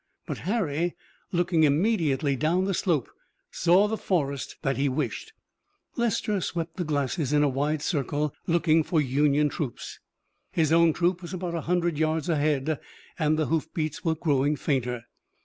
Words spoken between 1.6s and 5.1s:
immediately down the slope, saw the forest that he